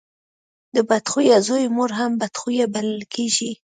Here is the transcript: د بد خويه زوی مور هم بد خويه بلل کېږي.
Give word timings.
د 0.75 0.77
بد 0.89 1.03
خويه 1.11 1.37
زوی 1.47 1.65
مور 1.75 1.91
هم 1.99 2.11
بد 2.21 2.33
خويه 2.41 2.65
بلل 2.73 3.01
کېږي. 3.13 3.51